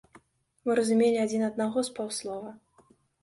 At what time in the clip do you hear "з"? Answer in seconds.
1.89-1.93